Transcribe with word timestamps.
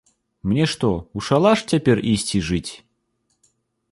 Мне 0.51 0.63
што, 0.71 0.89
у 1.19 1.25
шалаш 1.27 1.59
цяпер 1.75 1.97
ісці 2.13 2.37
жыць? 2.47 2.71